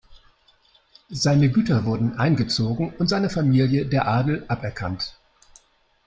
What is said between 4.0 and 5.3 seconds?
Adel aberkannt.